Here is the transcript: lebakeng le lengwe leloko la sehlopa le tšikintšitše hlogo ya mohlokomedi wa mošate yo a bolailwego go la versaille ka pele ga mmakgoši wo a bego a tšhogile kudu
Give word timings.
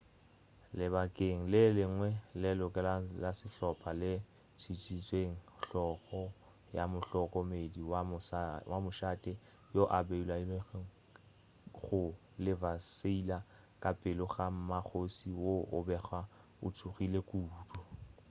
lebakeng 0.77 1.41
le 1.53 1.61
lengwe 1.77 2.09
leloko 2.41 2.79
la 3.23 3.29
sehlopa 3.39 3.89
le 4.01 4.11
tšikintšitše 4.59 5.21
hlogo 5.59 6.19
ya 6.75 6.83
mohlokomedi 6.93 7.81
wa 8.71 8.79
mošate 8.87 9.33
yo 9.75 9.83
a 9.97 9.99
bolailwego 10.07 10.79
go 11.83 12.01
la 12.43 12.53
versaille 12.61 13.37
ka 13.81 13.89
pele 14.01 14.25
ga 14.33 14.45
mmakgoši 14.55 15.29
wo 15.43 15.53
a 15.77 15.79
bego 15.87 16.19
a 16.65 16.69
tšhogile 16.75 17.19
kudu 17.29 17.55